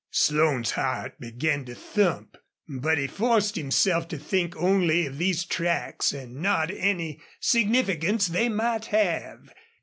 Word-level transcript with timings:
Slone's 0.09 0.71
heart 0.71 1.19
began 1.19 1.63
to 1.65 1.75
thump. 1.75 2.35
But 2.67 2.97
he 2.97 3.05
forced 3.05 3.55
himself 3.55 4.07
to 4.07 4.17
think 4.17 4.55
only 4.57 5.05
of 5.05 5.19
these 5.19 5.45
tracks 5.45 6.11
and 6.11 6.37
not 6.41 6.71
any 6.71 7.21
significance 7.39 8.25
they 8.25 8.49
might 8.49 8.85
have. 8.85 9.49